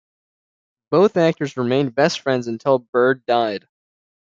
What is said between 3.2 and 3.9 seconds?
died.